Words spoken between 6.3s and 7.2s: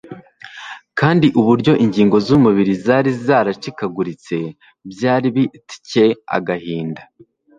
agahinda.